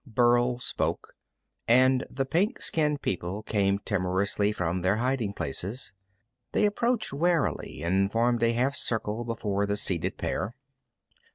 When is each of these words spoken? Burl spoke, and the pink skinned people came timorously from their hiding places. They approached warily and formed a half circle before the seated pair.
Burl 0.07 0.57
spoke, 0.57 1.13
and 1.67 2.07
the 2.09 2.25
pink 2.25 2.59
skinned 2.59 3.03
people 3.03 3.43
came 3.43 3.77
timorously 3.77 4.51
from 4.51 4.81
their 4.81 4.95
hiding 4.95 5.31
places. 5.31 5.93
They 6.53 6.65
approached 6.65 7.13
warily 7.13 7.83
and 7.83 8.11
formed 8.11 8.41
a 8.41 8.51
half 8.53 8.75
circle 8.75 9.23
before 9.25 9.67
the 9.67 9.77
seated 9.77 10.17
pair. 10.17 10.55